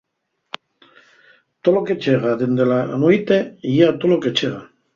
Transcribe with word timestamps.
Tolo 1.63 1.85
que 1.87 1.95
chega 2.03 2.31
dende 2.39 2.63
la 2.71 2.79
nueite 3.03 3.37
yía 3.71 3.89
tolo 4.01 4.21
que 4.23 4.31
chega. 4.39 4.61